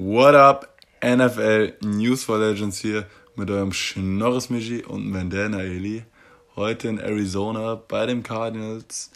What 0.00 0.36
up, 0.36 0.78
NFL 1.02 1.72
News 1.82 2.22
for 2.22 2.38
Legends 2.38 2.78
hier 2.78 3.08
mit 3.34 3.50
eurem 3.50 3.72
Schnorres 3.72 4.48
Michi 4.48 4.84
und 4.84 5.10
Mandana 5.10 5.60
Eli. 5.60 6.04
Heute 6.54 6.86
in 6.86 6.98
Arizona 7.00 7.74
bei 7.74 8.06
den 8.06 8.22
Cardinals, 8.22 9.10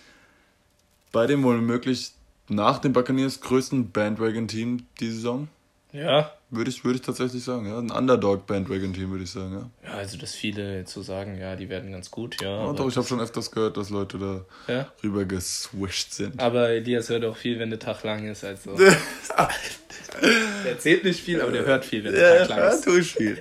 bei 1.12 1.28
dem 1.28 1.44
wohl 1.44 1.60
möglich 1.60 2.10
nach 2.48 2.80
den 2.80 2.92
Buccaneers 2.92 3.40
größten 3.42 3.92
Bandwagon-Team 3.92 4.88
die 4.98 5.10
Saison. 5.12 5.46
Ja. 5.92 6.32
Würde 6.50 6.70
ich, 6.70 6.84
würde 6.84 6.96
ich 6.96 7.02
tatsächlich 7.02 7.44
sagen, 7.44 7.66
ja. 7.66 7.78
Ein 7.78 7.90
Underdog-Bandwagon-Team, 7.90 9.10
würde 9.10 9.24
ich 9.24 9.30
sagen, 9.30 9.52
ja. 9.82 9.88
Ja, 9.88 9.94
also 9.96 10.16
dass 10.18 10.34
viele 10.34 10.78
jetzt 10.78 10.92
so 10.92 11.02
sagen, 11.02 11.38
ja, 11.38 11.54
die 11.56 11.68
werden 11.68 11.92
ganz 11.92 12.10
gut, 12.10 12.40
ja. 12.42 12.66
ja 12.66 12.72
doch, 12.72 12.88
ich 12.88 12.96
habe 12.96 13.06
schon 13.06 13.20
öfters 13.20 13.50
gehört, 13.50 13.76
dass 13.76 13.90
Leute 13.90 14.18
da 14.18 14.72
Ja? 14.72 14.92
rüber 15.02 15.24
geswischt 15.24 16.12
sind. 16.12 16.40
Aber 16.40 16.70
Elias 16.70 17.08
hört 17.10 17.24
auch 17.24 17.36
viel, 17.36 17.58
wenn 17.58 17.70
der 17.70 17.78
Tag 17.78 18.02
lang 18.04 18.26
ist. 18.26 18.44
Also. 18.44 18.76
der 18.76 20.72
erzählt 20.72 21.04
nicht 21.04 21.20
viel, 21.20 21.40
aber 21.40 21.52
der 21.52 21.64
hört 21.64 21.84
viel, 21.84 22.04
wenn 22.04 22.12
der 22.12 22.40
Tag 22.40 22.48
lang 22.50 22.58
ja, 22.58 22.68
ist. 22.68 22.84
tue 22.84 23.00
ich 23.00 23.14
viel. 23.14 23.40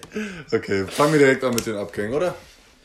Okay, 0.51 0.85
fangen 0.87 1.13
wir 1.13 1.19
direkt 1.19 1.43
an 1.43 1.53
mit 1.53 1.65
den 1.65 1.75
Abgängen, 1.75 2.13
oder? 2.13 2.35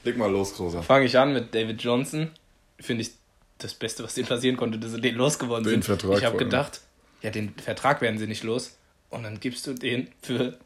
Leg 0.04 0.16
mal 0.16 0.30
los, 0.30 0.54
Großer. 0.54 0.82
Fange 0.82 1.06
ich 1.06 1.18
an 1.18 1.32
mit 1.32 1.54
David 1.54 1.82
Johnson. 1.82 2.30
Finde 2.78 3.02
ich 3.02 3.10
das 3.59 3.74
Beste, 3.74 4.04
was 4.04 4.14
denen 4.14 4.28
passieren 4.28 4.56
konnte, 4.56 4.78
dass 4.78 4.92
sie 4.92 5.01
den 5.01 5.16
losgeworden 5.16 5.64
Den 5.64 5.82
sind. 5.82 5.84
Vertrag 5.84 6.18
ich 6.18 6.24
habe 6.24 6.37
allem. 6.38 6.48
gedacht, 6.51 6.80
ja, 7.23 7.30
den 7.30 7.54
Vertrag 7.54 8.01
werden 8.01 8.18
sie 8.18 8.26
nicht 8.26 8.45
los. 8.45 8.76
Und 9.10 9.23
dann 9.23 9.41
gibst 9.41 9.66
du 9.66 9.73
den 9.74 10.09
für, 10.23 10.59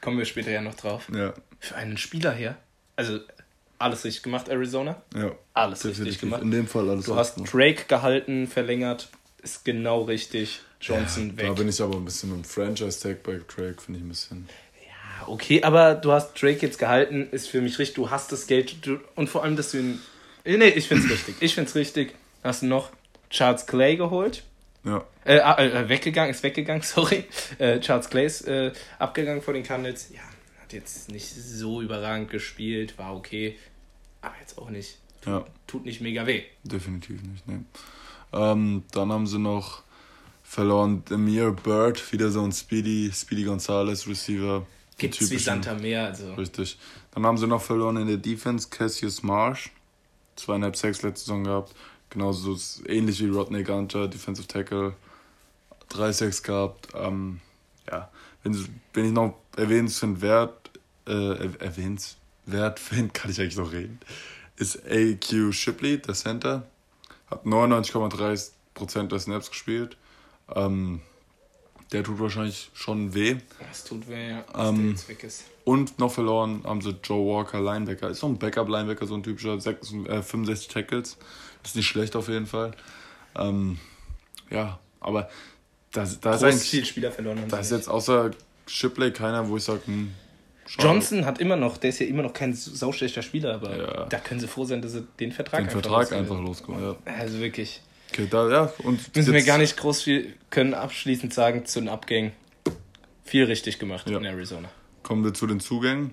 kommen 0.00 0.18
wir 0.18 0.24
später 0.24 0.50
ja 0.50 0.60
noch 0.62 0.74
drauf, 0.74 1.08
Ja, 1.14 1.34
für 1.60 1.74
einen 1.76 1.96
Spieler 1.96 2.32
her. 2.32 2.56
Also 2.96 3.20
alles 3.78 4.04
richtig 4.04 4.22
gemacht, 4.22 4.48
Arizona. 4.48 5.02
ja. 5.14 5.32
Alles 5.54 5.84
richtig 5.84 5.96
definitiv. 6.04 6.20
gemacht. 6.20 6.42
In 6.42 6.50
dem 6.50 6.66
Fall 6.66 6.88
alles 6.88 7.04
Du 7.04 7.12
richtig 7.12 7.18
hast 7.18 7.34
gemacht. 7.36 7.52
Drake 7.54 7.84
gehalten, 7.88 8.46
verlängert. 8.46 9.08
Ist 9.42 9.64
genau 9.64 10.02
richtig. 10.02 10.60
Johnson 10.80 11.36
Da 11.36 11.42
weg. 11.44 11.54
bin 11.56 11.68
ich 11.68 11.80
aber 11.80 11.96
ein 11.96 12.04
bisschen 12.04 12.30
mit 12.30 12.44
dem 12.44 12.44
Franchise-Tag 12.44 13.22
bei 13.22 13.40
Drake, 13.48 13.80
finde 13.80 13.98
ich 14.00 14.04
ein 14.04 14.08
bisschen. 14.08 14.48
Ja, 14.86 15.28
okay, 15.28 15.62
aber 15.62 15.94
du 15.94 16.10
hast 16.12 16.40
Drake 16.40 16.58
jetzt 16.64 16.78
gehalten, 16.78 17.28
ist 17.30 17.48
für 17.48 17.60
mich 17.60 17.78
richtig. 17.78 17.96
Du 17.96 18.10
hast 18.10 18.32
das 18.32 18.46
Geld 18.46 18.84
du, 18.86 18.98
und 19.14 19.28
vor 19.28 19.42
allem, 19.44 19.56
dass 19.56 19.72
du 19.72 19.78
ihn. 19.78 20.00
Nee, 20.44 20.68
ich 20.68 20.88
find's 20.88 21.08
richtig. 21.10 21.36
Ich 21.40 21.54
find's 21.54 21.74
richtig. 21.74 22.14
Hast 22.42 22.62
du 22.62 22.66
noch 22.66 22.90
Charles 23.30 23.66
Clay 23.66 23.96
geholt? 23.96 24.42
Ja, 24.84 25.04
Äh, 25.24 25.38
ah, 25.40 25.58
äh, 25.58 25.88
weggegangen, 25.88 26.30
ist 26.30 26.42
weggegangen, 26.42 26.82
sorry. 26.84 27.24
Äh, 27.58 27.80
Charles 27.80 28.10
Clay 28.10 28.26
ist 28.26 28.48
äh, 28.48 28.72
abgegangen 28.98 29.42
vor 29.42 29.54
den 29.54 29.62
Cardinals. 29.62 30.10
Ja, 30.12 30.20
hat 30.60 30.72
jetzt 30.72 31.10
nicht 31.10 31.28
so 31.28 31.80
überragend 31.82 32.30
gespielt, 32.30 32.98
war 32.98 33.14
okay. 33.14 33.56
Aber 34.20 34.34
jetzt 34.40 34.58
auch 34.58 34.70
nicht. 34.70 34.98
ja, 35.26 35.44
Tut 35.66 35.84
nicht 35.84 36.00
mega 36.00 36.26
weh. 36.26 36.42
definitiv 36.64 37.22
nicht, 37.22 37.46
ne. 37.46 37.64
Ähm, 38.32 38.84
dann 38.92 39.12
haben 39.12 39.26
sie 39.26 39.38
noch 39.38 39.82
verloren 40.42 41.02
Amir 41.10 41.52
Bird, 41.52 42.12
wieder 42.12 42.30
so 42.30 42.42
ein 42.42 42.52
Speedy, 42.52 43.10
Speedy 43.14 43.44
Gonzalez 43.44 44.06
Receiver. 44.06 44.66
Gibt's 44.98 45.30
wie 45.30 45.38
Santa 45.38 45.74
Meer, 45.74 46.06
also. 46.06 46.34
Richtig. 46.34 46.78
Dann 47.14 47.24
haben 47.26 47.36
sie 47.38 47.46
noch 47.46 47.62
verloren 47.62 47.96
in 47.98 48.06
der 48.08 48.16
Defense 48.16 48.68
Cassius 48.68 49.22
Marsh. 49.22 49.70
Zweieinhalb 50.36 50.76
Sacks 50.76 51.02
letzte 51.02 51.26
Saison 51.26 51.44
gehabt. 51.44 51.74
Genauso 52.12 52.56
ähnlich 52.86 53.20
wie 53.20 53.28
Rodney 53.30 53.62
Gunter, 53.64 54.06
Defensive 54.06 54.46
Tackle. 54.46 54.92
Drei 55.88 56.12
Sacks 56.12 56.42
gehabt. 56.42 56.88
Ähm, 56.94 57.40
ja, 57.90 58.10
wenn, 58.42 58.68
wenn 58.92 59.06
ich 59.06 59.12
noch 59.12 59.34
erwähnenswert, 59.56 60.70
äh, 61.06 61.12
er- 61.12 61.60
erwähnenswert 61.60 62.78
finde, 62.78 63.08
kann 63.14 63.30
ich 63.30 63.40
eigentlich 63.40 63.56
noch 63.56 63.72
reden, 63.72 63.98
ist 64.56 64.80
AQ 64.86 65.52
Shipley, 65.54 65.98
der 66.02 66.14
Center. 66.14 66.66
Hat 67.30 67.46
99,3% 67.46 69.08
der 69.08 69.18
Snaps 69.18 69.50
gespielt. 69.50 69.96
Ähm, 70.54 71.00
der 71.92 72.04
tut 72.04 72.20
wahrscheinlich 72.20 72.70
schon 72.74 73.14
weh. 73.14 73.36
Das 73.68 73.84
tut 73.84 74.06
weh, 74.08 74.30
ja, 74.30 74.44
Ähm. 74.54 74.94
Und 75.64 75.98
noch 75.98 76.12
verloren 76.12 76.62
haben 76.64 76.80
sie 76.82 76.94
Joe 77.02 77.24
Walker, 77.26 77.60
Linebacker. 77.60 78.10
Ist 78.10 78.20
so 78.20 78.26
ein 78.26 78.38
Backup-Linebacker, 78.38 79.06
so 79.06 79.14
ein 79.14 79.22
typischer 79.22 79.58
66, 79.58 80.06
äh, 80.10 80.22
65 80.22 80.68
Tackles. 80.68 81.16
Ist 81.64 81.76
nicht 81.76 81.86
schlecht 81.86 82.16
auf 82.16 82.28
jeden 82.28 82.46
Fall. 82.46 82.72
Ähm, 83.36 83.78
ja, 84.50 84.78
aber 85.00 85.28
da, 85.92 86.06
da 86.20 86.34
ist 86.34 86.42
eigentlich, 86.42 86.70
viel 86.70 86.84
Spieler 86.84 87.12
verloren 87.12 87.42
da 87.48 87.58
ist 87.58 87.70
jetzt 87.70 87.88
außer 87.88 88.30
Shipley 88.66 89.12
keiner, 89.12 89.48
wo 89.48 89.56
ich 89.56 89.64
sage, 89.64 89.80
hm. 89.86 90.12
Johnson 90.78 91.26
hat 91.26 91.38
immer 91.40 91.56
noch, 91.56 91.76
der 91.76 91.90
ist 91.90 91.98
ja 91.98 92.06
immer 92.06 92.22
noch 92.22 92.32
kein 92.32 92.54
sauschlechter 92.54 93.22
Spieler, 93.22 93.54
aber 93.54 93.76
Ja. 93.76 94.04
da 94.06 94.18
können 94.18 94.40
sie 94.40 94.48
froh 94.48 94.64
sein, 94.64 94.80
dass 94.80 94.92
sie 94.92 95.06
den 95.20 95.32
Vertrag 95.32 95.60
den 95.60 95.66
einfach 95.68 95.82
Vertrag 95.82 96.12
einfach 96.12 96.40
losgekommen. 96.40 96.82
Ja. 97.06 97.12
Also 97.18 97.40
wirklich. 97.40 97.80
Okay, 98.10 98.26
da, 98.30 98.48
ja, 98.50 98.72
und 98.84 99.14
Müssen 99.14 99.32
wir 99.32 99.42
gar 99.42 99.58
nicht 99.58 99.76
groß 99.76 100.02
viel, 100.02 100.34
können 100.50 100.74
abschließend 100.74 101.32
sagen 101.34 101.66
zu 101.66 101.80
den 101.80 101.88
Abgängen. 101.88 102.32
Viel 103.24 103.44
richtig 103.44 103.78
gemacht 103.78 104.08
Ja. 104.08 104.18
in 104.18 104.24
Arizona. 104.24 104.68
Kommen 105.02 105.24
wir 105.24 105.34
zu 105.34 105.46
den 105.46 105.60
Zugängen. 105.60 106.12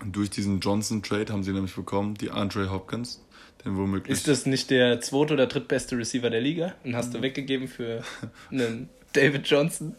Und 0.00 0.14
durch 0.14 0.30
diesen 0.30 0.60
Johnson-Trade 0.60 1.32
haben 1.32 1.42
sie 1.42 1.52
nämlich 1.52 1.74
bekommen, 1.74 2.14
die 2.14 2.30
Andre 2.30 2.70
Hopkins, 2.70 3.20
den 3.64 3.76
womöglich. 3.76 4.16
Ist 4.16 4.28
das 4.28 4.46
nicht 4.46 4.70
der 4.70 5.00
zweite 5.00 5.34
oder 5.34 5.46
drittbeste 5.46 5.96
Receiver 5.98 6.30
der 6.30 6.40
Liga? 6.40 6.74
Und 6.84 6.94
hast 6.96 7.14
du 7.14 7.22
weggegeben 7.22 7.68
für 7.68 8.02
einen 8.50 8.88
David 9.12 9.46
Johnson? 9.48 9.96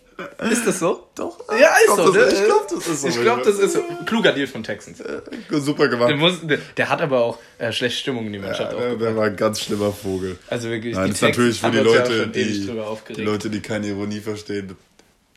Ist 0.52 0.68
das 0.68 0.80
so? 0.80 1.08
Doch, 1.16 1.40
Ja, 1.50 1.70
ist 1.86 1.86
glaub, 1.96 2.08
so. 2.08 2.12
das- 2.14 2.34
ne? 2.34 2.40
ich 2.40 2.46
glaub, 2.46 2.68
das 2.68 2.88
ist 2.88 3.02
so. 3.02 3.08
Ich 3.08 3.22
glaube, 3.22 3.42
das 3.44 3.58
ist 3.58 3.72
so. 3.74 3.84
Kluger 4.06 4.34
Deal 4.34 4.48
von 4.48 4.64
Texans. 4.64 5.02
super 5.50 5.88
gemacht. 5.88 6.10
Der, 6.10 6.18
muss, 6.18 6.46
der, 6.46 6.58
der 6.76 6.90
hat 6.90 7.02
aber 7.02 7.22
auch 7.24 7.38
äh, 7.58 7.72
schlechte 7.72 8.00
Stimmung 8.00 8.26
in 8.28 8.34
die 8.34 8.40
Mannschaft 8.40 8.74
Ja, 8.74 8.80
der, 8.80 8.96
der 8.98 9.16
war 9.16 9.28
ein 9.28 9.36
ganz 9.38 9.62
schlimmer 9.62 9.94
Vogel. 9.94 10.38
Also 10.50 10.70
wirklich, 10.70 10.94
Nein, 10.96 11.06
die 11.06 11.10
das 11.12 11.18
ist 11.20 11.22
natürlich 11.22 11.62
für 11.62 11.72
die 11.72 11.78
Leute, 11.78 12.28
die, 12.28 12.68
die. 13.16 13.22
Leute, 13.22 13.50
die 13.50 13.62
keine 13.62 13.88
Ironie 13.88 14.20
verstehen. 14.20 14.76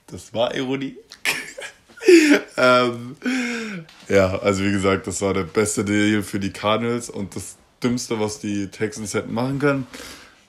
Das 0.08 0.34
war 0.34 0.52
Ironie. 0.54 0.96
Ähm, 2.56 3.16
ja, 4.08 4.38
also 4.38 4.64
wie 4.64 4.72
gesagt, 4.72 5.06
das 5.06 5.20
war 5.22 5.34
der 5.34 5.44
beste 5.44 5.84
Deal 5.84 6.22
für 6.22 6.40
die 6.40 6.50
Cardinals 6.50 7.10
und 7.10 7.34
das 7.36 7.56
Dümmste, 7.82 8.20
was 8.20 8.38
die 8.40 8.68
Texans 8.68 9.14
hätten 9.14 9.34
machen 9.34 9.58
können. 9.58 9.86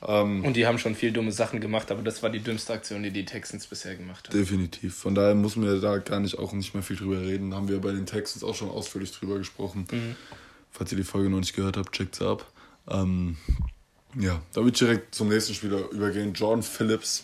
Ähm, 0.05 0.43
Und 0.43 0.55
die 0.55 0.67
haben 0.67 0.77
schon 0.77 0.95
viel 0.95 1.11
dumme 1.11 1.31
Sachen 1.31 1.61
gemacht, 1.61 1.89
aber 1.91 2.01
das 2.01 2.21
war 2.21 2.29
die 2.29 2.39
dümmste 2.39 2.73
Aktion, 2.73 3.03
die 3.03 3.11
die 3.11 3.25
Texans 3.25 3.65
bisher 3.67 3.95
gemacht 3.95 4.27
haben. 4.27 4.37
definitiv. 4.37 4.95
Von 4.95 5.15
daher 5.15 5.33
muss 5.33 5.55
man 5.55 5.79
da 5.81 5.97
gar 5.99 6.19
nicht 6.19 6.37
auch 6.37 6.53
nicht 6.53 6.73
mehr 6.73 6.83
viel 6.83 6.97
drüber 6.97 7.21
reden. 7.21 7.55
Haben 7.55 7.69
wir 7.69 7.79
bei 7.79 7.91
den 7.91 8.05
Texans 8.05 8.43
auch 8.43 8.55
schon 8.55 8.69
ausführlich 8.69 9.11
drüber 9.11 9.37
gesprochen. 9.37 9.87
Falls 10.71 10.91
ihr 10.91 10.97
die 10.97 11.03
Folge 11.03 11.29
noch 11.29 11.39
nicht 11.39 11.55
gehört 11.55 11.77
habt, 11.77 11.93
checkt's 11.93 12.21
ab. 12.21 12.51
Ähm, 12.89 13.37
ja, 14.19 14.41
da 14.53 14.61
würde 14.61 14.71
ich 14.73 14.79
direkt 14.79 15.15
zum 15.15 15.29
nächsten 15.29 15.53
Spieler 15.53 15.89
übergehen. 15.91 16.33
Jordan 16.33 16.63
Phillips. 16.63 17.23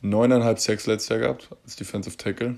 Neuneinhalb 0.00 0.58
Sacks 0.60 0.86
letztes 0.86 1.08
Jahr 1.08 1.18
gehabt 1.20 1.48
als 1.64 1.76
Defensive 1.76 2.16
Tackle. 2.16 2.56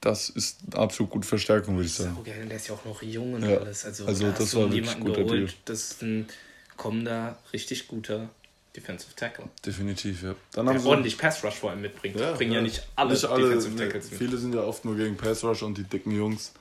Das 0.00 0.30
ist 0.30 0.60
eine 0.72 0.82
absolut 0.82 1.12
gute 1.12 1.28
Verstärkung, 1.28 1.76
würde 1.76 1.86
ich 1.86 1.94
sagen. 1.94 2.16
Geil, 2.24 2.46
der 2.46 2.56
ist 2.56 2.68
ja 2.68 2.74
auch 2.74 2.84
noch 2.84 3.02
jung 3.02 3.34
und 3.34 3.42
Ja, 3.42 3.58
alles. 3.58 3.84
Also, 3.84 4.06
also 4.06 4.26
da 4.26 4.32
das 4.38 4.54
war 4.54 4.72
wirklich 4.72 4.98
guter 4.98 5.24
geholt, 5.24 5.30
Deal. 5.30 5.52
Das 5.66 5.90
ist 5.90 6.02
ein 6.02 6.26
kommender, 6.76 7.38
richtig 7.52 7.86
guter 7.86 8.30
Defensive 8.74 9.14
Tackle. 9.14 9.46
Definitiv, 9.64 10.22
ja. 10.22 10.34
Dann 10.52 10.66
Der 10.66 10.76
haben 10.76 10.86
ordentlich 10.86 11.18
Pass 11.18 11.44
Rush 11.44 11.56
vor 11.56 11.70
allem 11.70 11.82
mitbringt. 11.82 12.16
Bringen 12.36 12.52
ja, 12.52 12.62
nicht 12.62 12.86
alle 12.96 13.12
nicht 13.12 13.24
alle 13.26 13.44
Defensive 13.44 13.76
Tackles 13.76 14.10
mit. 14.10 14.18
Viele 14.18 14.38
sind 14.38 14.54
ja 14.54 14.62
oft 14.62 14.84
nur 14.84 14.96
gegen 14.96 15.16
Pass 15.16 15.44
Rush 15.44 15.62
und 15.62 15.76
die 15.76 15.84
dicken 15.84 16.12
Jungs. 16.12 16.52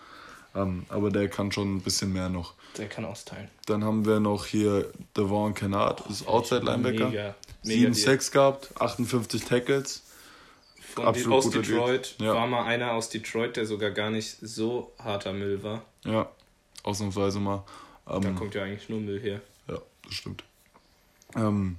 Ähm, 0.55 0.85
aber 0.89 1.11
der 1.11 1.29
kann 1.29 1.51
schon 1.51 1.75
ein 1.75 1.81
bisschen 1.81 2.11
mehr 2.11 2.27
noch. 2.27 2.55
Der 2.77 2.89
kann 2.89 3.05
austeilen. 3.05 3.49
Dann 3.67 3.83
haben 3.83 4.05
wir 4.05 4.19
noch 4.19 4.45
hier 4.45 4.91
Devon 5.15 5.53
Kennard, 5.53 6.09
ist 6.09 6.27
Outside 6.27 6.65
Linebacker. 6.65 7.09
Mega, 7.09 7.09
mega 7.11 7.35
7 7.63 7.81
Deal. 7.81 7.93
Sacks 7.93 8.31
gehabt, 8.31 8.69
58 8.81 9.45
Tackles. 9.45 10.01
Von 10.99 11.07
absolut 11.07 11.33
aus 11.37 11.49
Detroit. 11.49 12.15
Ja. 12.19 12.33
war 12.35 12.47
mal 12.47 12.63
einer 12.65 12.93
aus 12.93 13.09
Detroit, 13.09 13.55
der 13.57 13.65
sogar 13.65 13.91
gar 13.91 14.09
nicht 14.09 14.37
so 14.41 14.91
harter 14.99 15.33
Müll 15.33 15.61
war. 15.63 15.83
Ja, 16.05 16.29
ausnahmsweise 16.83 17.39
mal. 17.39 17.63
Ähm, 18.07 18.21
Da 18.21 18.31
kommt 18.31 18.55
ja 18.55 18.63
eigentlich 18.63 18.89
nur 18.89 18.99
Müll 18.99 19.19
her. 19.19 19.41
Ja, 19.67 19.79
das 20.03 20.13
stimmt. 20.13 20.43
Ähm, 21.35 21.77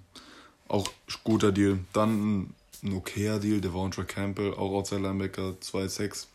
auch 0.69 0.89
guter 1.25 1.53
Deal. 1.53 1.79
Dann 1.93 2.55
ein, 2.83 2.93
okayer 2.95 3.39
Deal, 3.39 3.61
Devontra 3.61 4.05
Campbell, 4.05 4.55
auch 4.55 4.73
Outside 4.73 5.01
Linebacker, 5.03 5.55
2-6. 5.61 6.27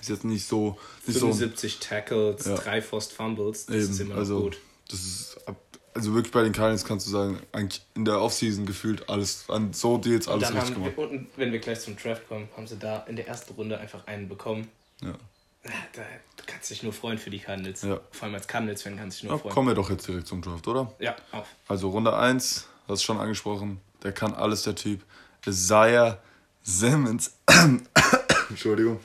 Ist 0.00 0.08
jetzt 0.08 0.24
nicht 0.24 0.46
so. 0.46 0.78
Nicht 1.06 1.18
so 1.18 1.26
75 1.32 1.78
Tackles, 1.80 2.44
Ja. 2.46 2.54
drei 2.56 2.82
Forced 2.82 3.12
Fumbles, 3.12 3.66
das 3.66 3.76
eben, 3.76 3.90
ist 3.90 4.00
immer 4.00 4.14
also, 4.16 4.40
gut. 4.42 4.58
Das 4.90 5.00
ist 5.00 5.38
ab, 5.46 5.56
also 5.94 6.14
wirklich 6.14 6.32
bei 6.32 6.42
den 6.42 6.52
Cardinals 6.52 6.84
kannst 6.84 7.06
du 7.06 7.10
sagen, 7.10 7.40
eigentlich 7.52 7.82
in 7.94 8.04
der 8.04 8.20
Offseason 8.20 8.66
gefühlt 8.66 9.08
alles, 9.08 9.44
an 9.48 9.72
so 9.72 9.96
Deals 9.98 10.28
alles 10.28 10.48
Dann 10.48 10.56
richtig 10.58 10.74
haben 10.76 10.82
gemacht. 10.84 10.96
wir, 10.98 11.10
und 11.10 11.28
wenn 11.36 11.52
wir 11.52 11.60
gleich 11.60 11.80
zum 11.80 11.96
Draft 11.96 12.26
kommen, 12.28 12.48
haben 12.56 12.66
sie 12.66 12.76
da 12.78 12.98
in 13.08 13.16
der 13.16 13.28
ersten 13.28 13.54
Runde 13.54 13.78
einfach 13.78 14.06
einen 14.06 14.28
bekommen. 14.28 14.68
Ja. 15.00 15.14
Da, 15.62 16.02
du 16.36 16.42
kannst 16.46 16.68
dich 16.70 16.82
nur 16.82 16.92
freuen 16.92 17.16
für 17.16 17.30
die 17.30 17.38
Cardinals. 17.38 17.82
Ja. 17.82 17.98
Vor 18.10 18.24
allem 18.26 18.34
als 18.34 18.46
Cardinals-Fan 18.46 18.96
kannst 18.98 19.18
du 19.18 19.20
dich 19.22 19.24
Ja, 19.24 19.30
nur 19.30 19.38
freuen. 19.40 19.54
kommen 19.54 19.68
wir 19.68 19.74
doch 19.74 19.88
jetzt 19.88 20.06
direkt 20.06 20.26
zum 20.26 20.42
Draft, 20.42 20.66
oder? 20.68 20.92
Ja, 20.98 21.16
auf. 21.32 21.46
Also 21.68 21.88
Runde 21.90 22.14
1, 22.14 22.66
hast 22.88 23.02
du 23.02 23.04
schon 23.06 23.18
angesprochen, 23.18 23.80
der 24.02 24.12
kann 24.12 24.34
alles, 24.34 24.64
der 24.64 24.74
Typ. 24.74 25.00
Isaiah 25.46 26.18
Simmons. 26.62 27.32
Entschuldigung. 28.50 29.00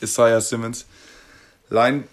Isaiah 0.00 0.40
Simmons. 0.40 0.86
Line, 1.68 2.04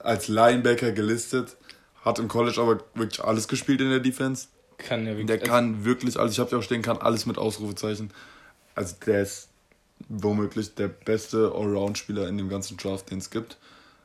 als 0.00 0.28
Linebacker 0.28 0.92
gelistet. 0.92 1.56
Hat 2.04 2.18
im 2.18 2.28
College 2.28 2.60
aber 2.60 2.80
wirklich 2.94 3.22
alles 3.22 3.48
gespielt 3.48 3.80
in 3.80 3.90
der 3.90 4.00
Defense. 4.00 4.48
Kann 4.78 5.02
ja 5.06 5.12
wirklich. 5.12 5.26
Der 5.26 5.38
kann 5.38 5.84
wirklich 5.84 6.18
alles, 6.18 6.32
ich 6.32 6.40
habe 6.40 6.50
ja 6.50 6.58
auch 6.58 6.62
stehen, 6.62 6.82
kann 6.82 6.98
alles 6.98 7.26
mit 7.26 7.38
Ausrufezeichen. 7.38 8.10
Also 8.74 8.96
der 9.06 9.22
ist 9.22 9.48
womöglich 10.08 10.74
der 10.74 10.88
beste 10.88 11.52
Allround-Spieler 11.54 12.28
in 12.28 12.38
dem 12.38 12.48
ganzen 12.48 12.76
Draft, 12.76 13.10
den 13.10 13.18
es 13.18 13.30
gibt. 13.30 13.56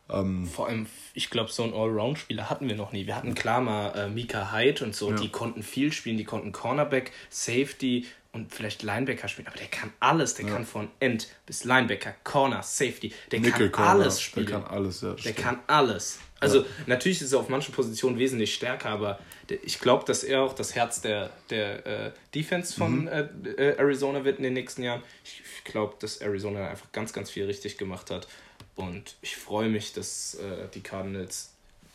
Ähm, 0.10 0.46
Vor 0.48 0.68
allem, 0.68 0.86
ich 1.16 1.30
glaube, 1.30 1.52
so 1.52 1.64
einen 1.64 1.74
Allround-Spieler 1.74 2.50
hatten 2.50 2.68
wir 2.70 2.76
noch 2.76 2.92
nie. 2.92 3.08
Wir 3.08 3.16
hatten 3.16 3.34
klar 3.34 3.62
mal 3.62 3.90
äh, 3.98 4.08
Mika 4.10 4.52
Hyde 4.54 4.86
und 4.86 4.96
so, 4.96 5.10
Ja. 5.10 5.16
die 5.18 5.30
konnten 5.30 5.64
viel 5.64 5.92
spielen, 5.92 6.18
die 6.18 6.24
konnten 6.24 6.52
Cornerback, 6.52 7.12
Safety 7.30 8.06
und 8.38 8.54
vielleicht 8.54 8.84
Linebacker 8.84 9.28
spielen, 9.28 9.48
aber 9.48 9.58
der 9.58 9.68
kann 9.68 9.92
alles. 10.00 10.36
Der 10.36 10.46
kann 10.46 10.66
von 10.66 10.90
End 11.00 11.28
bis 11.46 11.64
Linebacker, 11.64 12.14
Corner, 12.24 12.62
Safety, 12.64 13.14
der 13.32 13.40
Nickel 13.40 13.70
kann 13.70 13.88
alles 14.00 14.22
spielen. 14.22 14.46
Der 14.46 14.60
kann 14.62 14.70
alles, 14.70 15.02
ja. 15.02 15.12
Der 15.14 15.18
stimmt. 15.18 15.38
kann 15.38 15.60
alles. 15.68 16.20
Also 16.40 16.66
natürlich 16.86 17.20
ist 17.22 17.34
er 17.34 17.40
auf 17.40 17.50
manchen 17.50 17.74
Positionen 17.74 18.20
wesentlich 18.20 18.54
stärker, 18.54 18.90
aber 18.90 19.20
der, 19.50 19.58
ich 19.64 19.80
glaube, 19.80 20.06
dass 20.06 20.24
er 20.24 20.44
auch 20.44 20.54
das 20.54 20.76
Herz 20.76 21.02
der, 21.02 21.32
der 21.50 21.86
äh, 21.88 22.12
Defense 22.36 22.76
von 22.76 23.02
Mhm. 23.02 23.08
äh, 23.08 23.22
äh, 23.58 23.78
Arizona 23.80 24.24
wird 24.24 24.38
in 24.38 24.44
den 24.44 24.54
nächsten 24.54 24.84
Jahren. 24.84 25.02
Ich, 25.24 25.42
ich 25.58 25.64
glaube, 25.64 25.96
dass 26.00 26.18
Arizona 26.22 26.68
einfach 26.70 26.92
ganz, 26.92 27.12
ganz 27.12 27.32
viel 27.32 27.46
richtig 27.46 27.78
gemacht 27.78 28.12
hat. 28.12 28.28
Und 28.76 29.16
ich 29.22 29.36
freue 29.36 29.70
mich, 29.70 29.94
dass 29.94 30.36
äh, 30.36 30.68
die 30.76 30.82
Cardinals 30.82 31.54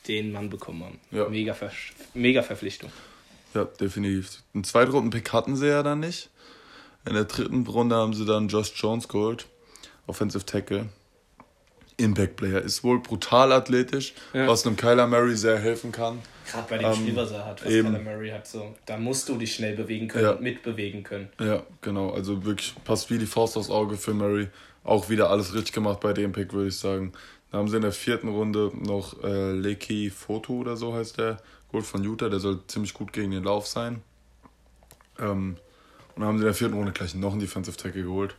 den 0.09 0.33
Mann 0.33 0.51
bekommen 0.51 0.83
haben. 0.83 1.01
Ja. 1.13 1.29
Mega, 1.29 1.55
Ver 1.55 1.71
mega 2.15 2.43
Verpflichtung. 2.43 2.91
Ja, 3.55 3.65
definitiv. 3.65 4.43
Einen 4.55 4.65
Zweitrunden-Pick 4.65 5.33
hatten 5.33 5.57
sie 5.57 5.69
ja 5.69 5.83
dann 5.83 6.01
nicht. 6.01 6.31
In 7.07 7.15
der 7.15 7.25
dritten 7.25 7.67
Runde 7.67 7.97
haben 7.97 8.15
sie 8.15 8.25
dann 8.25 8.49
Josh 8.49 8.73
Jones 8.77 9.09
geholt. 9.09 9.47
Offensive 10.07 10.45
Tackle. 10.47 10.89
Impact-Player. 11.99 12.61
Ist 12.63 12.83
wohl 12.85 13.01
brutal 13.01 13.53
athletisch, 13.53 14.15
Ja. 14.33 14.47
was 14.49 14.67
einem 14.67 14.77
Kyler 14.77 15.07
Murray 15.07 15.37
sehr 15.37 15.59
helfen 15.59 15.93
kann. 15.93 16.21
Gerade 16.51 16.67
bei 16.69 16.79
dem 16.79 16.87
Ähm, 16.91 16.95
Spiel, 16.97 17.17
was 17.17 17.31
er 17.31 17.45
hat, 17.45 17.65
was 17.65 17.71
eben. 17.71 17.89
Kyler 17.93 18.03
Murray 18.03 18.31
hat, 18.31 18.47
so, 18.47 18.75
da 18.87 18.97
musst 18.97 19.29
du 19.29 19.37
dich 19.37 19.55
schnell 19.55 19.77
bewegen 19.77 20.09
können 20.09 20.25
Ja. 20.25 20.31
und 20.33 20.43
mitbewegen 20.43 21.03
können. 21.03 21.29
Ja, 21.39 21.63
genau. 21.81 22.11
Also 22.11 22.45
wirklich 22.45 22.75
passt 22.85 23.11
wie 23.11 23.19
die 23.19 23.27
Faust 23.27 23.57
aufs 23.57 23.71
Auge 23.71 23.97
für 23.97 24.15
Murray. 24.15 24.49
Auch 24.85 25.09
wieder 25.11 25.31
alles 25.31 25.55
richtig 25.55 25.73
gemacht 25.73 26.01
bei 26.01 26.13
dem 26.13 26.33
Pick, 26.33 26.53
würde 26.53 26.69
ich 26.69 26.77
sagen. 26.79 27.13
Da 27.53 27.59
haben 27.59 27.69
sie 27.69 27.77
in 27.77 27.83
der 27.83 27.93
vierten 27.93 28.29
Runde 28.29 28.73
noch 28.75 29.23
äh, 29.23 29.53
Leki 29.53 30.09
Foto 30.09 30.55
oder 30.55 30.77
so 30.77 30.95
heißt 30.95 31.19
der, 31.19 31.37
geholt 31.71 31.85
von 31.85 32.03
Utah. 32.03 32.31
Der 32.31 32.41
soll 32.41 32.61
ziemlich 32.67 32.95
gut 32.95 33.13
gegen 33.13 33.31
den 33.31 33.45
Lauf 33.45 33.67
sein. 33.67 34.03
Ähm, 35.19 35.57
und 36.15 36.21
dann 36.21 36.29
haben 36.29 36.39
sie 36.39 36.45
in 36.45 36.47
der 36.47 36.55
vierten 36.55 36.75
Runde 36.75 36.93
gleich 36.93 37.15
noch 37.15 37.33
einen 37.33 37.41
Defensive 37.41 37.77
Tackle 37.77 38.05
geholt. 38.05 38.35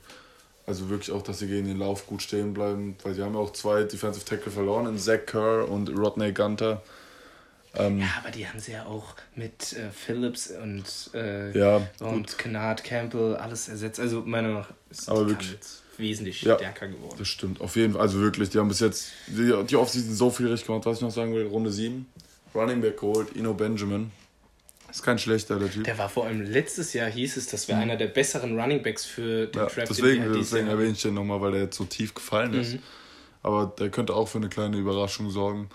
Also 0.65 0.89
wirklich 0.89 1.11
auch, 1.11 1.21
dass 1.21 1.39
sie 1.39 1.47
gegen 1.47 1.67
den 1.67 1.77
Lauf 1.77 2.07
gut 2.07 2.23
stehen 2.23 2.55
bleiben, 2.55 2.95
weil 3.03 3.13
sie 3.13 3.21
haben 3.21 3.35
ja 3.35 3.39
auch 3.39 3.53
zwei 3.53 3.83
Defensive 3.83 4.25
Tackle 4.25 4.51
verloren, 4.51 4.87
in 4.87 4.97
Zach 4.97 5.25
Kerr 5.27 5.69
und 5.69 5.89
Rodney 5.89 6.31
Gunter. 6.31 6.81
Ähm, 7.75 7.99
Ja, 8.01 8.07
aber 8.19 8.29
die 8.31 8.47
haben 8.47 8.59
sie 8.59 8.73
ja 8.73 8.85
auch 8.85 9.15
mit 9.35 9.73
äh, 9.73 9.89
Phillips 9.91 10.51
und, 10.51 10.83
äh, 11.15 11.57
Ja, 11.57 11.87
und 11.99 12.37
Kennard 12.37 12.83
Campbell 12.83 13.35
alles 13.35 13.67
ersetzt. 13.67 13.99
Also 13.99 14.21
meiner 14.21 14.49
Meinung 14.49 14.61
nach 14.61 14.69
ist 14.91 15.09
Aber 15.09 15.27
wirklich- 15.27 15.57
wesentlich 15.97 16.41
Ja. 16.43 16.55
stärker 16.55 16.87
geworden. 16.87 17.15
Das 17.17 17.27
stimmt, 17.27 17.61
auf 17.61 17.75
jeden 17.75 17.93
Fall. 17.93 18.01
Also 18.01 18.19
wirklich, 18.19 18.49
die 18.49 18.59
haben 18.59 18.67
bis 18.67 18.79
jetzt 18.79 19.11
die, 19.27 19.53
die 19.67 19.75
Offseason 19.75 20.13
so 20.13 20.29
viel 20.29 20.47
richtig 20.47 20.67
gemacht. 20.67 20.85
Was 20.85 20.97
ich 20.97 21.01
noch 21.03 21.11
sagen 21.11 21.33
will, 21.33 21.45
Runde 21.47 21.71
7. 21.71 22.05
Running 22.55 22.81
Back 22.81 22.99
geholt, 22.99 23.35
Ino 23.35 23.53
Benjamin. 23.53 24.11
Ist 24.89 25.01
kein 25.01 25.17
schlechter, 25.17 25.57
der 25.57 25.71
Typ. 25.71 25.83
Der 25.85 25.97
war 25.97 26.07
vor 26.09 26.25
allem 26.27 26.41
letztes 26.41 26.93
Jahr 26.93 27.09
hieß 27.09 27.37
es, 27.37 27.47
das 27.47 27.67
wäre 27.67 27.79
einer 27.79 27.95
der 27.95 28.05
besseren 28.07 28.59
Running 28.59 28.83
Backs 28.83 29.05
für 29.05 29.47
den 29.47 29.55
ja, 29.59 29.65
Draft. 29.65 29.77
den 29.77 29.85
deswegen 29.87 30.23
dieses 30.33 30.49
deswegen 30.51 30.67
erwähne 30.67 30.91
ich 30.91 31.01
den 31.01 31.15
nochmal, 31.15 31.41
weil 31.41 31.51
der 31.53 31.61
jetzt 31.61 31.77
so 31.77 31.85
tief 31.85 32.13
gefallen 32.13 32.53
ist. 32.53 32.73
Mhm. 32.73 32.79
Aber 33.41 33.73
der 33.79 33.89
könnte 33.89 34.13
auch 34.13 34.27
für 34.27 34.37
eine 34.37 34.49
kleine 34.49 34.77
Überraschung 34.77 35.31
sorgen. 35.31 35.69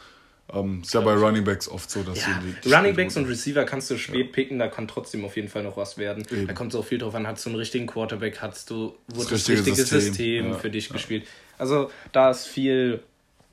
Ähm, 0.53 0.81
ist 0.83 0.95
ja 0.95 1.01
bei 1.03 1.13
Running 1.13 1.45
Backs 1.45 1.69
oft 1.69 1.91
so, 1.91 2.03
dass 2.03 2.19
Ja, 2.19 2.41
sie 2.43 2.55
die 2.65 2.73
Running 2.73 2.97
Backs 2.97 3.17
und 3.19 3.27
Receiver 3.27 3.65
kannst 3.65 3.91
du 3.91 3.99
spät 3.99 4.33
picken, 4.33 4.59
da 4.59 4.69
kann 4.69 4.89
trotzdem 4.89 5.25
auf 5.25 5.37
jeden 5.37 5.49
Fall 5.49 5.63
noch 5.63 5.77
was 5.77 5.99
werden. 5.99 6.25
Eben. 6.31 6.47
Da 6.47 6.55
kommt 6.55 6.73
es 6.73 6.81
auch 6.81 6.85
viel 6.85 6.97
drauf 6.99 7.15
an, 7.15 7.27
hast 7.27 7.45
du 7.45 7.51
einen 7.51 7.59
richtigen 7.59 7.87
Quarterback, 7.87 8.41
hast 8.41 8.71
du, 8.71 8.95
wurde 9.09 9.31
das, 9.31 9.33
richtige 9.33 9.59
richtige 9.59 9.77
System. 9.77 10.01
System, 10.01 10.47
Ja, 10.53 10.55
für 10.59 10.71
dich 10.71 10.89
gespielt. 10.89 11.27
Also 11.59 11.91
da 12.13 12.31
ist 12.31 12.47
viel, 12.47 13.03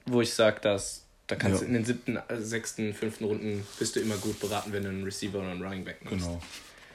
wo 0.06 0.22
ich 0.22 0.34
sage, 0.34 0.62
dass 0.62 1.04
da 1.28 1.36
kannst 1.36 1.56
Ja. 1.62 1.62
du 1.62 1.66
in 1.68 1.74
den 1.74 1.86
siebten, 1.86 2.18
äh, 2.18 2.40
sechsten, 2.40 2.94
fünften 2.94 3.26
Runden 3.26 3.66
bist 3.80 3.96
du 3.96 4.00
immer 4.00 4.16
gut 4.16 4.40
beraten, 4.40 4.72
wenn 4.72 4.84
du 4.84 4.90
einen 4.90 5.04
Receiver 5.04 5.40
oder 5.40 5.50
einen 5.50 5.64
Running 5.64 5.84
Back 5.84 6.06
nimmst. 6.10 6.26
Genau. 6.28 6.42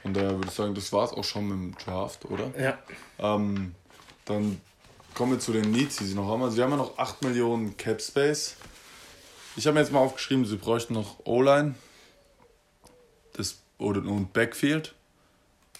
Und 0.03 0.15
daher 0.17 0.31
würde 0.31 0.47
ich 0.47 0.53
sagen, 0.53 0.73
das 0.73 0.91
war 0.93 1.05
es 1.05 1.11
auch 1.11 1.23
schon 1.23 1.47
mit 1.47 1.75
dem 1.75 1.77
Draft, 1.85 2.25
oder? 2.25 2.51
Ja. 2.59 2.79
Ähm, 3.19 3.75
dann 4.25 4.59
kommen 5.13 5.33
wir 5.33 5.39
zu 5.39 5.51
den 5.51 5.69
Needs, 5.71 5.97
die 5.97 6.05
sie 6.05 6.15
noch 6.15 6.27
haben. 6.27 6.41
Also 6.41 6.55
sie 6.55 6.63
haben 6.63 6.71
ja 6.71 6.77
noch 6.77 6.97
8 6.97 7.21
Millionen 7.23 7.77
Cap 7.77 8.01
Space. 8.01 8.55
Ich 9.55 9.65
habe 9.67 9.75
mir 9.75 9.81
jetzt 9.81 9.91
mal 9.91 9.99
aufgeschrieben, 9.99 10.45
sie 10.45 10.55
bräuchten 10.57 10.93
noch 10.93 11.25
O-Line 11.25 11.75
das, 13.33 13.61
oder, 13.77 13.99
und 14.01 14.33
Backfield 14.33 14.93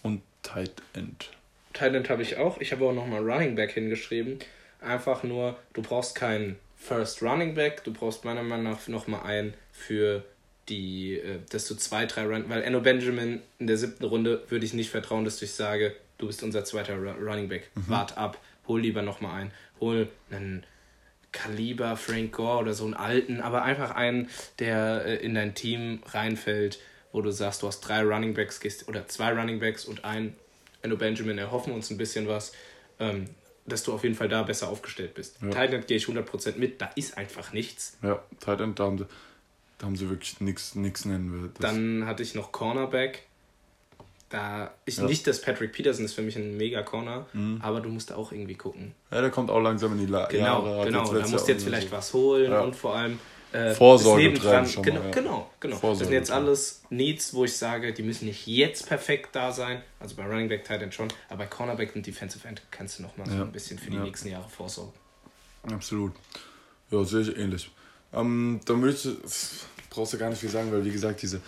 und 0.04 0.22
Tight 0.44 0.72
End. 0.94 1.30
Thailand 1.74 2.10
habe 2.10 2.22
ich 2.22 2.38
auch. 2.38 2.60
Ich 2.60 2.72
habe 2.74 2.86
auch 2.86 2.94
nochmal 2.94 3.22
Running 3.30 3.56
Back 3.56 3.72
hingeschrieben. 3.72 4.40
Einfach 4.82 5.24
nur, 5.24 5.58
du 5.74 5.82
brauchst 5.82 6.16
keinen 6.16 6.58
First 6.78 7.22
Running 7.22 7.56
Back, 7.56 7.84
du 7.84 7.94
brauchst 7.94 8.26
meiner 8.26 8.44
Meinung 8.44 8.72
nach 8.74 8.88
nochmal 8.88 9.24
einen 9.24 9.54
für 9.72 10.24
die, 10.68 11.18
äh, 11.20 11.40
dass 11.50 11.68
du 11.68 11.76
zwei, 11.76 12.06
drei 12.06 12.26
Run, 12.26 12.46
weil 12.50 12.64
Enno 12.64 12.82
Benjamin 12.82 13.42
in 13.60 13.68
der 13.68 13.78
siebten 13.78 14.04
Runde 14.06 14.44
würde 14.50 14.66
ich 14.66 14.74
nicht 14.74 14.90
vertrauen, 14.90 15.24
dass 15.24 15.42
ich 15.42 15.52
sage, 15.54 15.96
du 16.18 16.28
bist 16.28 16.44
unser 16.44 16.66
zweiter 16.66 16.96
Ru- 16.96 17.24
Running 17.24 17.48
Back. 17.48 17.70
Wart 17.76 18.18
ab, 18.18 18.38
hol 18.68 18.82
lieber 18.82 19.02
nochmal 19.02 19.42
einen. 19.42 19.52
Hol 19.80 20.10
einen 20.32 20.66
Kaliber, 21.32 21.96
Frank 21.96 22.34
Gore 22.34 22.60
oder 22.60 22.74
so 22.74 22.86
einen 22.86 22.94
alten, 22.94 23.42
aber 23.42 23.64
einfach 23.64 23.92
einen, 23.92 24.30
der 24.60 25.06
äh, 25.06 25.16
in 25.18 25.34
dein 25.34 25.56
Team 25.56 26.02
reinfällt, 26.06 26.80
wo 27.12 27.22
du 27.22 27.32
sagst, 27.32 27.62
du 27.62 27.68
hast 27.68 27.82
drei 27.82 28.02
Running 28.04 28.34
Backs 28.34 28.60
gehst, 28.60 28.88
oder 28.88 29.08
zwei 29.08 29.32
Running 29.32 29.60
Backs 29.60 29.86
und 29.86 30.04
einen 30.06 30.36
Enno 30.82 30.98
Benjamin, 30.98 31.38
erhoffen 31.38 31.74
uns 31.74 31.90
ein 31.90 31.98
bisschen 31.98 32.28
was, 32.28 32.54
ähm, 33.00 33.26
dass 33.66 33.84
du 33.84 33.94
auf 33.94 34.04
jeden 34.04 34.16
Fall 34.16 34.28
da 34.28 34.44
besser 34.44 34.70
aufgestellt 34.70 35.14
bist. 35.14 35.38
Ja. 35.42 35.50
Titan 35.50 35.86
gehe 35.86 35.98
ich 35.98 36.06
100% 36.06 36.58
mit, 36.58 36.82
da 36.82 36.92
ist 36.96 37.18
einfach 37.18 37.54
nichts. 37.54 37.98
Ja, 38.02 38.22
Tight 38.40 38.62
End, 38.62 38.80
da 38.80 38.86
haben 38.86 38.98
sie, 38.98 39.06
da 39.78 39.86
haben 39.86 39.96
sie 39.96 40.10
wirklich 40.10 40.42
nichts 40.42 40.76
nennen 40.76 41.32
wir. 41.32 41.52
Dann 41.60 42.06
hatte 42.06 42.24
ich 42.24 42.36
noch 42.36 42.52
Cornerback. 42.52 43.24
Da 44.32 44.72
ich 44.86 44.96
Ja. 44.98 45.04
Mhm. 45.04 45.10
nicht, 45.10 45.28
dass 45.28 45.42
Patrick 45.42 45.74
Peterson 45.74 46.06
ist 46.06 46.14
für 46.14 46.22
mich 46.22 46.36
ein 46.38 46.56
mega 46.58 46.82
Corner, 46.84 47.26
aber 47.62 47.82
du 47.82 47.90
musst 47.90 48.10
da 48.12 48.16
auch 48.16 48.32
irgendwie 48.32 48.56
gucken. 48.56 48.94
ja, 49.12 49.22
der 49.22 49.30
kommt 49.30 49.50
auch 49.52 49.60
langsam 49.60 49.92
in 49.94 50.00
die 50.00 50.06
La 50.12 50.26
Genau, 50.28 50.46
Jahre. 50.66 50.80
hat 50.80 50.86
genau. 50.88 51.14
Da 51.14 51.28
musst 51.28 51.48
du 51.48 51.52
jetzt 51.52 51.64
vielleicht 51.66 51.90
so- 51.90 51.96
was 51.98 52.14
holen 52.14 52.52
Ja. 52.52 52.62
und 52.62 52.76
vor 52.76 52.96
allem 52.96 53.20
äh, 53.54 53.76
Vorsorge 53.76 54.32
das 54.32 54.42
Nebendran- 54.46 54.66
schon 54.66 54.82
mal, 54.86 54.92
genau, 54.92 55.04
ja. 55.04 55.12
genau, 55.12 55.50
genau. 55.60 55.72
Das 55.74 55.82
Vorsorge 55.82 56.06
sind 56.06 56.14
jetzt 56.14 56.32
alles 56.32 56.84
Needs, 56.90 57.34
wo 57.34 57.44
ich 57.44 57.58
sage, 57.58 57.92
die 57.94 58.02
müssen 58.04 58.24
nicht 58.28 58.48
jetzt 58.48 58.88
perfekt 58.88 59.36
da 59.36 59.52
sein. 59.52 59.82
Also 60.00 60.16
bei 60.16 60.24
Running 60.26 60.48
Back 60.48 60.64
Tight 60.64 60.82
End 60.82 60.94
schon, 60.94 61.10
aber 61.28 61.40
bei 61.40 61.46
Cornerback 61.48 61.94
und 61.94 62.08
Defensive 62.08 62.48
End 62.48 62.62
kannst 62.72 63.00
du 63.00 63.04
noch 63.04 63.18
mal 63.18 63.30
so 63.30 63.36
Ja. 63.36 63.42
ein 63.42 63.52
bisschen 63.52 63.78
für 63.78 63.90
die 63.92 63.98
Ja. 63.98 64.04
nächsten 64.04 64.30
Jahre 64.30 64.48
vorsorgen. 64.48 64.94
Absolut. 65.70 66.14
Ja, 66.92 67.04
sehe 67.04 67.22
ich 67.24 67.38
ähnlich. 67.38 67.70
Ähm, 68.14 68.62
da 68.66 68.74
brauchst 69.90 70.14
du 70.14 70.18
gar 70.18 70.30
nicht 70.30 70.40
viel 70.40 70.50
sagen, 70.50 70.72
weil 70.72 70.86
wie 70.86 70.92
gesagt, 70.92 71.22
diese, 71.22 71.42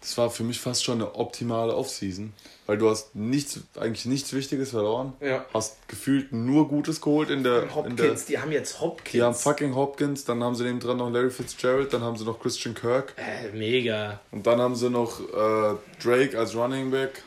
das 0.00 0.16
war 0.18 0.30
für 0.30 0.44
mich 0.44 0.60
fast 0.60 0.84
schon 0.84 1.00
eine 1.00 1.14
optimale 1.14 1.74
Offseason. 1.74 2.32
Weil 2.66 2.78
du 2.78 2.90
hast 2.90 3.14
nichts, 3.14 3.60
eigentlich 3.78 4.06
nichts 4.06 4.32
Wichtiges 4.32 4.70
verloren. 4.70 5.12
Ja. 5.20 5.44
Hast 5.54 5.76
gefühlt 5.86 6.32
nur 6.32 6.66
Gutes 6.68 7.00
geholt 7.00 7.30
in 7.30 7.44
der. 7.44 7.62
in 7.62 7.68
der 7.68 7.74
Hopkins, 7.76 8.24
die 8.26 8.38
haben 8.38 8.50
jetzt 8.50 8.80
Hopkins. 8.80 9.12
die 9.12 9.22
haben 9.22 9.34
fucking 9.36 9.74
Hopkins, 9.76 10.24
dann 10.24 10.42
haben 10.42 10.56
sie 10.56 10.64
neben 10.64 10.80
dran 10.80 10.96
noch 10.96 11.08
Larry 11.10 11.30
Fitzgerald, 11.30 11.92
dann 11.92 12.02
haben 12.02 12.16
sie 12.16 12.24
noch 12.24 12.40
Christian 12.40 12.74
Kirk 12.74 13.14
äh, 13.16 13.52
mega. 13.56 14.20
und 14.32 14.46
dann 14.48 14.60
haben 14.60 14.74
sie 14.74 14.90
noch 14.90 15.20
äh, 15.20 15.76
Drake 16.02 16.36
als 16.36 16.56
Running 16.56 16.90
Back. 16.90 17.22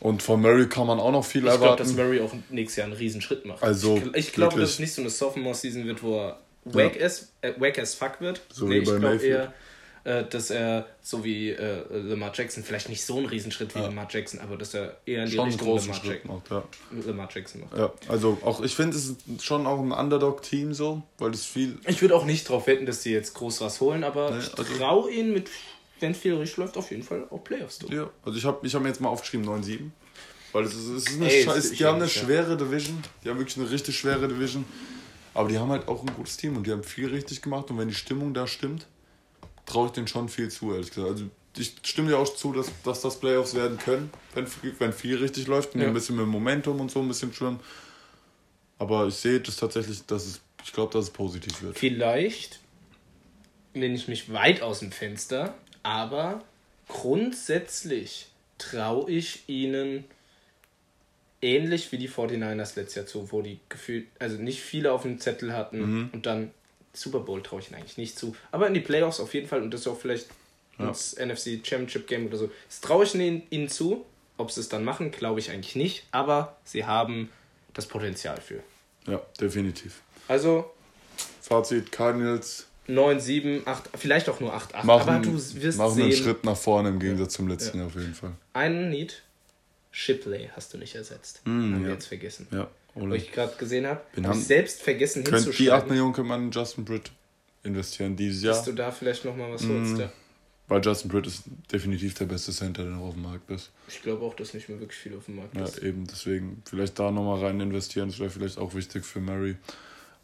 Und 0.00 0.22
von 0.22 0.42
Murray 0.42 0.68
kann 0.68 0.86
man 0.86 0.98
auch 1.00 1.10
noch 1.12 1.24
viel 1.24 1.40
Ich 1.42 1.46
glaube, 1.48 1.64
erwarten. 1.64 1.82
dass 1.84 1.92
Murray 1.94 2.20
auch 2.20 2.32
nächstes 2.50 2.76
Jahr 2.76 2.86
einen 2.86 2.96
Riesen-Schritt 2.96 3.46
macht. 3.46 3.62
Also, 3.62 3.96
ich, 4.14 4.26
ich 4.26 4.32
glaube, 4.32 4.60
dass 4.60 4.70
es 4.70 4.78
nicht 4.78 4.92
so 4.92 5.00
eine 5.00 5.10
Sophomore-Season 5.10 5.86
wird, 5.86 6.02
wo 6.02 6.18
er 6.18 6.40
wack, 6.64 7.00
as, 7.00 7.32
äh, 7.40 7.52
wack 7.58 7.78
as 7.78 7.94
fuck 7.94 8.20
wird. 8.20 8.40
So 8.52 8.66
nee, 8.66 8.74
wie 8.74 8.78
ich 8.80 8.84
bei 8.84 8.98
glaube 8.98 9.14
Mayfield. 9.14 9.32
eher, 9.32 9.54
äh, 10.06 10.24
dass 10.24 10.50
er 10.50 10.86
so 11.02 11.24
wie 11.24 11.50
äh, 11.50 11.82
Lamar 11.90 12.30
Jackson, 12.32 12.62
vielleicht 12.62 12.88
nicht 12.88 13.04
so 13.04 13.16
einen 13.16 13.26
Riesenschritt 13.26 13.74
wie 13.74 13.80
Ja. 13.80 13.86
Lamar 13.86 14.06
Jackson, 14.08 14.38
aber 14.40 14.56
dass 14.56 14.72
er 14.72 14.96
eher 15.04 15.24
in 15.24 15.30
die 15.30 15.36
schon 15.36 15.46
Richtung 15.48 15.76
Lamar, 15.76 15.94
Schritt 15.94 16.24
macht, 16.24 16.50
ja. 16.50 16.62
Lamar 17.06 17.28
Jackson 17.34 17.62
macht. 17.62 17.76
Ja, 17.76 17.92
also 18.08 18.38
auch 18.44 18.62
ich 18.62 18.74
finde 18.76 18.96
es 18.96 19.06
ist 19.06 19.44
schon 19.44 19.66
auch 19.66 19.80
ein 19.80 19.90
Underdog-Team 19.92 20.72
so, 20.74 21.02
weil 21.18 21.32
es 21.32 21.44
viel. 21.44 21.78
Ich 21.86 22.00
würde 22.00 22.14
auch 22.14 22.24
nicht 22.24 22.48
darauf 22.48 22.66
wetten, 22.68 22.86
dass 22.86 23.02
sie 23.02 23.12
jetzt 23.12 23.34
groß 23.34 23.60
was 23.62 23.80
holen, 23.80 24.04
aber 24.04 24.30
Nee, 24.30 24.38
ich 24.38 24.58
also- 24.58 24.74
traue 24.78 25.10
ihnen 25.10 25.32
mit, 25.32 25.50
wenn 26.00 26.14
viel 26.14 26.34
richtig 26.36 26.58
läuft, 26.58 26.76
auf 26.76 26.90
jeden 26.90 27.02
Fall 27.02 27.26
auch 27.30 27.42
Playoffs 27.42 27.78
durch. 27.80 27.92
Ja, 27.92 28.08
also 28.24 28.38
ich 28.38 28.44
habe 28.44 28.64
ich 28.66 28.74
hab 28.74 28.82
mir 28.82 28.88
jetzt 28.88 29.00
mal 29.00 29.08
aufgeschrieben 29.08 29.44
9-7. 29.46 29.90
Weil 30.52 30.64
es 30.64 30.74
ist, 30.74 30.86
es 30.88 31.06
ist 31.10 31.16
eine, 31.20 31.30
Ey, 31.30 31.44
Scheiß- 31.44 31.74
die 31.76 31.84
haben 31.84 31.96
eine 31.96 32.08
schwere 32.08 32.56
Division. 32.56 33.02
Die 33.24 33.28
haben 33.28 33.38
wirklich 33.38 33.56
eine 33.58 33.68
richtig 33.70 33.98
schwere 33.98 34.26
Division. 34.28 34.64
Aber 35.34 35.48
die 35.50 35.58
haben 35.58 35.70
halt 35.70 35.86
auch 35.88 36.00
ein 36.02 36.14
gutes 36.14 36.36
Team 36.38 36.56
und 36.56 36.66
die 36.66 36.70
haben 36.72 36.84
viel 36.84 37.08
richtig 37.08 37.42
gemacht. 37.42 37.70
Und 37.70 37.76
wenn 37.78 37.88
die 37.88 37.94
Stimmung 37.94 38.32
da 38.32 38.46
stimmt, 38.46 38.86
traue 39.66 39.86
ich 39.86 39.92
denen 39.92 40.08
schon 40.08 40.28
viel 40.28 40.48
zu, 40.50 40.72
ehrlich 40.72 40.90
gesagt. 40.90 41.10
Also 41.10 41.24
ich 41.58 41.74
stimme 41.82 42.08
dir 42.08 42.18
auch 42.18 42.32
zu, 42.34 42.52
dass, 42.52 42.70
dass 42.84 43.00
das 43.00 43.18
Playoffs 43.18 43.54
werden 43.54 43.78
können, 43.78 44.10
wenn, 44.34 44.46
wenn 44.78 44.92
viel 44.92 45.16
richtig 45.16 45.46
läuft 45.46 45.74
und 45.74 45.80
Ja. 45.80 45.88
ein 45.88 45.94
bisschen 45.94 46.16
mit 46.16 46.26
Momentum 46.26 46.80
und 46.80 46.90
so 46.90 47.00
ein 47.00 47.08
bisschen 47.08 47.32
schwimmen. 47.32 47.60
Aber 48.78 49.06
ich 49.06 49.14
sehe 49.14 49.40
das 49.40 49.56
tatsächlich, 49.56 50.04
dass 50.06 50.26
es, 50.26 50.40
ich 50.64 50.72
glaube, 50.72 50.92
dass 50.92 51.04
es 51.06 51.10
positiv 51.10 51.62
wird. 51.62 51.78
Vielleicht 51.78 52.60
lehne 53.74 53.94
ich 53.94 54.06
mich 54.08 54.32
weit 54.32 54.60
aus 54.62 54.80
dem 54.80 54.92
Fenster, 54.92 55.54
aber 55.82 56.42
grundsätzlich 56.88 58.28
traue 58.58 59.10
ich 59.10 59.48
ihnen 59.48 60.04
ähnlich 61.42 61.92
wie 61.92 61.98
die 61.98 62.08
49ers 62.08 62.76
letztes 62.76 62.94
Jahr 62.94 63.06
zu, 63.06 63.30
wo 63.32 63.42
die 63.42 63.60
gefühlt, 63.68 64.06
also 64.18 64.36
nicht 64.36 64.60
viele 64.60 64.92
auf 64.92 65.02
dem 65.02 65.20
Zettel 65.20 65.52
hatten 65.52 65.80
Mhm. 65.80 66.10
und 66.12 66.26
dann 66.26 66.50
Super 66.98 67.20
Bowl 67.20 67.42
traue 67.42 67.60
ich 67.60 67.68
ihnen 67.68 67.76
eigentlich 67.80 67.96
nicht 67.98 68.18
zu. 68.18 68.34
Aber 68.50 68.66
in 68.66 68.74
die 68.74 68.80
Playoffs 68.80 69.20
auf 69.20 69.34
jeden 69.34 69.48
Fall 69.48 69.62
und 69.62 69.70
das 69.72 69.82
ist 69.82 69.86
auch 69.88 69.98
vielleicht 70.00 70.26
Ja. 70.78 70.88
ins 70.88 71.14
NFC 71.18 71.60
Championship 71.66 72.06
Game 72.06 72.26
oder 72.26 72.36
so. 72.36 72.50
Das 72.68 72.80
traue 72.80 73.04
ich 73.04 73.14
ihnen, 73.14 73.42
ihnen 73.50 73.68
zu. 73.68 74.04
Ob 74.38 74.50
sie 74.50 74.60
es 74.60 74.68
dann 74.68 74.84
machen, 74.84 75.10
glaube 75.10 75.40
ich 75.40 75.50
eigentlich 75.50 75.76
nicht. 75.76 76.04
Aber 76.10 76.56
sie 76.64 76.84
haben 76.84 77.30
das 77.72 77.86
Potenzial 77.86 78.38
für. 78.40 78.60
Ja, 79.06 79.20
definitiv. 79.40 80.02
Also 80.28 80.70
Fazit: 81.40 81.90
Cardinals 81.92 82.66
9, 82.88 83.18
7, 83.20 83.62
8, 83.64 83.90
vielleicht 83.96 84.28
auch 84.28 84.38
nur 84.40 84.52
8, 84.52 84.74
8. 84.74 84.84
machen, 84.84 85.08
aber 85.08 85.18
du 85.24 85.32
wirst 85.32 85.78
machen 85.78 85.94
sehen. 85.94 86.04
einen 86.04 86.12
Schritt 86.12 86.44
nach 86.44 86.56
vorne 86.56 86.90
im 86.90 86.98
Gegensatz 87.00 87.32
zum 87.34 87.48
letzten 87.48 87.78
Ja. 87.78 87.84
Jahr 87.84 87.86
auf 87.86 87.94
jeden 88.00 88.14
Fall. 88.14 88.32
Einen 88.52 88.90
Need, 88.90 89.22
Shipley 89.98 90.50
hast 90.54 90.74
du 90.74 90.78
nicht 90.78 90.94
ersetzt. 90.94 91.40
haben 91.46 91.80
wir 91.80 91.88
ja. 91.88 91.94
jetzt 91.94 92.06
vergessen. 92.06 92.46
Ja, 92.50 92.68
Wo 92.94 93.08
ich 93.14 93.32
gerade 93.32 93.56
gesehen 93.56 93.86
habe, 93.86 94.02
habe 94.16 94.28
haben- 94.28 94.38
ich 94.38 94.44
selbst 94.46 94.82
vergessen 94.82 95.24
Könnt, 95.24 95.46
die 95.46 95.48
8 95.50 95.56
hinzuschreiben, 95.56 95.88
Millionen 95.88 96.12
könnte 96.12 96.28
man 96.28 96.42
in 96.44 96.50
Justin 96.50 96.84
Britt 96.84 97.10
investieren 97.62 98.14
dieses 98.14 98.42
Jahr. 98.42 98.54
dass 98.54 98.64
du 98.66 98.72
da 98.72 98.90
vielleicht 98.90 99.24
nochmal 99.24 99.50
was 99.52 99.62
Mm. 99.62 99.70
holst. 99.70 99.98
Ja. 99.98 100.12
Weil 100.68 100.84
Justin 100.84 101.10
Britt 101.10 101.26
ist 101.26 101.44
definitiv 101.72 102.12
der 102.14 102.26
beste 102.26 102.52
Center, 102.52 102.82
der 102.82 102.92
noch 102.92 103.04
auf 103.06 103.14
dem 103.14 103.22
Markt 103.22 103.48
ist. 103.50 103.70
Ich 103.88 104.02
glaube 104.02 104.22
auch, 104.26 104.34
dass 104.34 104.52
nicht 104.52 104.68
mehr 104.68 104.78
wirklich 104.80 104.98
viel 105.00 105.16
auf 105.16 105.24
dem 105.26 105.36
Markt 105.36 105.56
Ja, 105.56 105.64
ist. 105.64 105.78
eben, 105.78 106.06
deswegen 106.06 106.62
vielleicht 106.68 106.98
da 106.98 107.10
nochmal 107.10 107.42
rein 107.42 107.58
investieren, 107.60 108.08
das 108.10 108.18
wäre 108.18 108.28
vielleicht 108.30 108.58
auch 108.58 108.74
wichtig 108.74 109.04
für 109.04 109.20
Murray. 109.20 109.56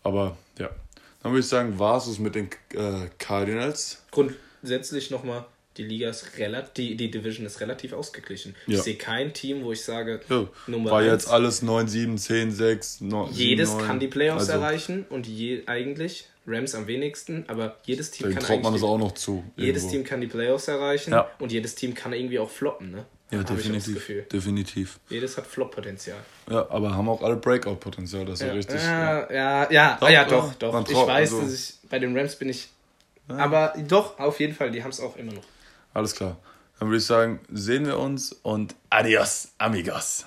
Aber 0.02 0.36
ja, 0.58 0.68
dann 1.22 1.32
würde 1.32 1.40
ich 1.40 1.46
sagen, 1.48 1.78
war 1.78 1.96
es 1.96 2.18
mit 2.18 2.34
den 2.34 2.50
äh, 2.74 3.08
Cardinals. 3.18 4.02
Grundsätzlich 4.10 5.10
nochmal, 5.10 5.46
die 5.76 5.84
Liga 5.84 6.10
ist 6.10 6.38
relativ, 6.38 6.72
die, 6.74 6.96
die 6.96 7.10
Division 7.10 7.46
ist 7.46 7.60
relativ 7.60 7.92
ausgeglichen. 7.92 8.54
Ja. 8.66 8.76
Ich 8.78 8.82
sehe 8.84 8.96
kein 8.96 9.32
Team, 9.32 9.62
wo 9.64 9.72
ich 9.72 9.82
sage, 9.82 10.20
Ja, 10.28 10.46
Nummer 10.66 10.90
war 10.90 10.98
eins. 11.00 11.10
jetzt 11.12 11.28
alles 11.30 11.62
9, 11.62 11.88
7, 11.88 12.18
10, 12.18 12.52
6, 12.52 13.00
9, 13.00 13.32
jedes 13.32 13.68
7, 13.70 13.78
9. 13.80 13.86
kann 13.88 14.00
die 14.00 14.08
Playoffs 14.08 14.50
also, 14.50 14.52
erreichen 14.52 15.06
und 15.08 15.26
je, 15.26 15.62
eigentlich, 15.66 16.28
Rams 16.46 16.74
am 16.74 16.86
wenigsten, 16.88 17.44
aber 17.48 17.76
jedes 17.84 18.10
Team 18.10 18.26
Dann 18.26 18.34
kann 18.34 18.44
traut 18.44 18.62
man 18.64 18.72
das 18.72 18.82
auch 18.82 18.98
noch 18.98 19.12
zu. 19.12 19.44
jedes 19.56 19.84
irgendwo. 19.84 19.90
Team 19.98 20.04
kann 20.04 20.20
die 20.20 20.26
Playoffs 20.26 20.68
erreichen 20.68 21.12
Ja. 21.12 21.30
und 21.38 21.52
jedes 21.52 21.74
Team 21.76 21.94
kann 21.94 22.12
irgendwie 22.12 22.38
auch 22.40 22.50
floppen, 22.50 22.90
ne? 22.90 23.06
Ja, 23.30 23.38
Hab 23.38 23.44
ich 23.44 23.50
auch 23.50 23.72
das 23.72 23.84
definitiv. 23.84 24.28
Definitiv. 24.28 25.00
Jedes 25.08 25.38
hat 25.38 25.46
Flop-Potenzial. 25.46 26.18
Ja, 26.50 26.68
aber 26.68 26.94
haben 26.94 27.08
auch 27.08 27.22
alle 27.22 27.36
Breakout-Potenzial, 27.36 28.26
das 28.26 28.34
ist 28.34 28.40
ja, 28.42 28.46
Ja, 28.48 28.52
richtig. 28.52 28.76
ja, 28.82 29.32
ja, 29.32 29.70
ja, 29.72 29.96
Doch, 29.98 30.06
ah, 30.06 30.10
ja, 30.10 30.22
ja. 30.22 30.28
doch, 30.28 30.54
doch. 30.56 30.88
Ich 30.90 30.94
weiß, 30.96 31.32
also- 31.32 31.40
dass 31.42 31.54
ich 31.54 31.74
bei 31.88 31.98
den 31.98 32.14
Rams 32.18 32.36
bin 32.36 32.50
ich. 32.50 32.68
Aber 33.28 33.72
doch, 33.88 34.18
auf 34.18 34.40
jeden 34.40 34.54
Fall, 34.54 34.70
die 34.72 34.82
haben 34.82 34.90
es 34.90 35.00
auch 35.00 35.16
immer 35.16 35.32
noch. 35.32 35.44
Alles 35.94 36.14
klar. 36.14 36.36
Dann 36.78 36.88
würde 36.88 36.98
ich 36.98 37.06
sagen, 37.06 37.40
sehen 37.50 37.86
wir 37.86 37.98
uns 37.98 38.32
und 38.32 38.74
adios, 38.90 39.52
amigos. 39.58 40.26